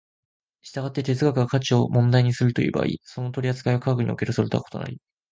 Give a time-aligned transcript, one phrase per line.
[0.63, 4.99] 従って哲学が価値を問題にするという場合、その取扱いは科学におけるそれとは異なり、